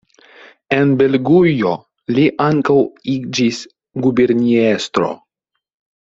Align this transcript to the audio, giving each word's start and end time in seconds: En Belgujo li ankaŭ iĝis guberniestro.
En 0.75 0.93
Belgujo 1.01 1.73
li 2.15 2.23
ankaŭ 2.47 2.77
iĝis 3.15 3.59
guberniestro. 4.07 5.11